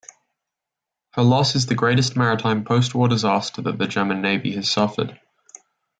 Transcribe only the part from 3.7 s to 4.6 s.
the German Navy